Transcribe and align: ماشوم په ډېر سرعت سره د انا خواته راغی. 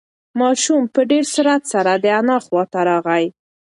ماشوم 0.39 0.83
په 0.93 1.01
ډېر 1.09 1.23
سرعت 1.33 1.63
سره 1.73 1.91
د 2.03 2.05
انا 2.19 2.37
خواته 2.45 2.79
راغی. 2.89 3.25